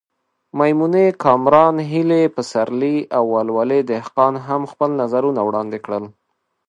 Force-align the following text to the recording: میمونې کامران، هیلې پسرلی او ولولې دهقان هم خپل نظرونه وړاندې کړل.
میمونې 0.57 1.05
کامران، 1.23 1.75
هیلې 1.91 2.21
پسرلی 2.35 2.97
او 3.17 3.23
ولولې 3.35 3.79
دهقان 3.91 4.33
هم 4.47 4.61
خپل 4.71 4.89
نظرونه 5.01 5.41
وړاندې 5.47 5.77
کړل. 5.85 6.03